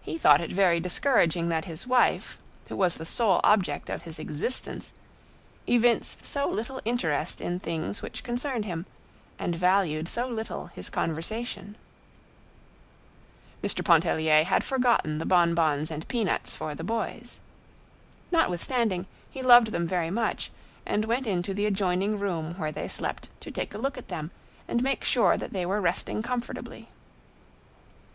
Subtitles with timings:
[0.00, 2.38] He thought it very discouraging that his wife,
[2.70, 4.94] who was the sole object of his existence,
[5.66, 8.86] evinced so little interest in things which concerned him,
[9.38, 11.76] and valued so little his conversation.
[13.62, 13.84] Mr.
[13.84, 17.40] Pontellier had forgotten the bonbons and peanuts for the boys.
[18.32, 20.50] Notwithstanding he loved them very much,
[20.86, 24.30] and went into the adjoining room where they slept to take a look at them
[24.66, 26.88] and make sure that they were resting comfortably.